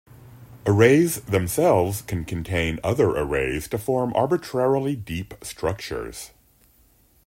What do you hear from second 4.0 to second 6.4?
arbitrarily deep structures.